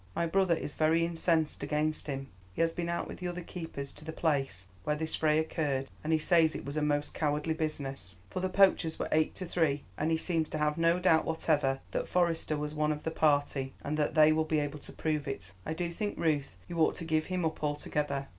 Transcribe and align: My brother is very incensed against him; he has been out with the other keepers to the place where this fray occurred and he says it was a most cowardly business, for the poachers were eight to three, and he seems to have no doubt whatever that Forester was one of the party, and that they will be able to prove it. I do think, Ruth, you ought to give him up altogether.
My 0.15 0.25
brother 0.25 0.55
is 0.55 0.73
very 0.73 1.05
incensed 1.05 1.61
against 1.61 2.07
him; 2.07 2.29
he 2.55 2.61
has 2.61 2.71
been 2.73 2.89
out 2.89 3.07
with 3.07 3.19
the 3.19 3.27
other 3.27 3.43
keepers 3.43 3.93
to 3.93 4.03
the 4.03 4.11
place 4.11 4.65
where 4.83 4.95
this 4.95 5.13
fray 5.13 5.37
occurred 5.37 5.91
and 6.03 6.11
he 6.11 6.17
says 6.17 6.55
it 6.55 6.65
was 6.65 6.75
a 6.75 6.81
most 6.81 7.13
cowardly 7.13 7.53
business, 7.53 8.15
for 8.27 8.39
the 8.39 8.49
poachers 8.49 8.97
were 8.97 9.07
eight 9.11 9.35
to 9.35 9.45
three, 9.45 9.83
and 9.99 10.09
he 10.09 10.17
seems 10.17 10.49
to 10.49 10.57
have 10.57 10.75
no 10.75 10.97
doubt 10.97 11.25
whatever 11.25 11.81
that 11.91 12.07
Forester 12.07 12.57
was 12.57 12.73
one 12.73 12.91
of 12.91 13.03
the 13.03 13.11
party, 13.11 13.75
and 13.83 13.95
that 13.97 14.15
they 14.15 14.31
will 14.31 14.43
be 14.43 14.57
able 14.59 14.79
to 14.79 14.91
prove 14.91 15.27
it. 15.27 15.51
I 15.67 15.75
do 15.75 15.91
think, 15.91 16.17
Ruth, 16.17 16.57
you 16.67 16.79
ought 16.79 16.95
to 16.95 17.05
give 17.05 17.27
him 17.27 17.45
up 17.45 17.63
altogether. 17.63 18.27